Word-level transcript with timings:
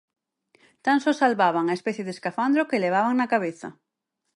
Tan 0.85 0.97
só 1.03 1.11
salvaban 1.21 1.65
a 1.67 1.77
especie 1.79 2.05
de 2.05 2.13
escafandro 2.15 2.67
que 2.69 2.83
levaban 2.85 3.15
na 3.17 3.31
cabeza. 3.33 3.67